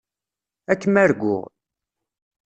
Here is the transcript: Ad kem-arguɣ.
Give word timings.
Ad 0.71 0.77
kem-arguɣ. 0.81 1.41